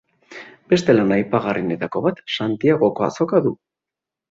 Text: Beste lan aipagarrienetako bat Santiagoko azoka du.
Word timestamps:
Beste 0.71 0.95
lan 0.95 1.13
aipagarrienetako 1.17 2.03
bat 2.07 2.23
Santiagoko 2.39 3.09
azoka 3.11 3.45
du. 3.49 3.57